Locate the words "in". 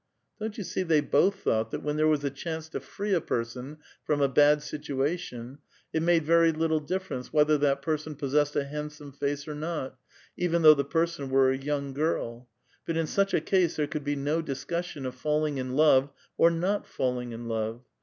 12.97-13.05, 15.59-15.73, 17.31-17.47